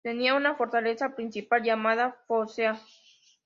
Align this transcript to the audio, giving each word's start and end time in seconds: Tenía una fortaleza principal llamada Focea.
Tenía 0.03 0.33
una 0.33 0.55
fortaleza 0.55 1.13
principal 1.15 1.61
llamada 1.61 2.17
Focea. 2.25 2.81